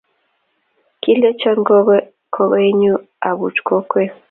[1.01, 2.93] kilenchon kokoenyu
[3.29, 4.11] abuch kokwet